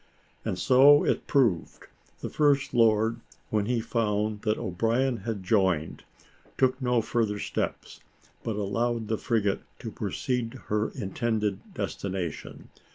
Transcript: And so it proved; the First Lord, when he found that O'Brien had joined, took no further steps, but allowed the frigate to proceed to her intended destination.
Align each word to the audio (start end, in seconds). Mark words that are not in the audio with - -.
And 0.43 0.57
so 0.57 1.05
it 1.05 1.27
proved; 1.27 1.83
the 2.21 2.29
First 2.31 2.73
Lord, 2.73 3.21
when 3.51 3.67
he 3.67 3.79
found 3.79 4.41
that 4.41 4.57
O'Brien 4.57 5.17
had 5.17 5.43
joined, 5.43 6.03
took 6.57 6.81
no 6.81 7.01
further 7.03 7.37
steps, 7.37 7.99
but 8.41 8.55
allowed 8.55 9.09
the 9.09 9.19
frigate 9.19 9.61
to 9.77 9.91
proceed 9.91 10.53
to 10.53 10.57
her 10.57 10.89
intended 10.95 11.75
destination. 11.75 12.69